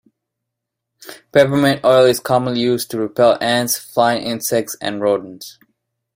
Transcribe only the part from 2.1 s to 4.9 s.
commonly used to repel ants, flying insects,